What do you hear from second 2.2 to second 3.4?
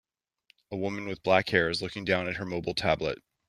at her mobile tablet.